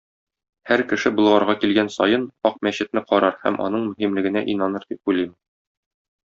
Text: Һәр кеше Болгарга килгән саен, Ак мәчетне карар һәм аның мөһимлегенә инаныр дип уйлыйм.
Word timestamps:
Һәр 0.69 0.81
кеше 0.93 1.09
Болгарга 1.19 1.55
килгән 1.63 1.91
саен, 1.95 2.25
Ак 2.51 2.57
мәчетне 2.69 3.05
карар 3.11 3.37
һәм 3.45 3.61
аның 3.67 3.85
мөһимлегенә 3.91 4.43
инаныр 4.55 4.89
дип 4.95 5.13
уйлыйм. 5.15 5.37